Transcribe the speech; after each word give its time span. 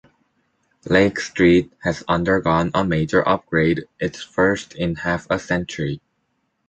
Lake 0.89 1.19
Street 1.19 1.71
has 1.83 2.03
undergone 2.07 2.71
a 2.73 2.83
major 2.83 3.21
upgrade, 3.29 3.83
its 3.99 4.23
first 4.23 4.73
in 4.73 4.95
half 4.95 5.27
a 5.29 5.37
century. 5.37 6.01